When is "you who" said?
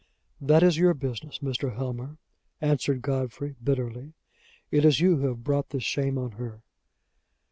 4.99-5.27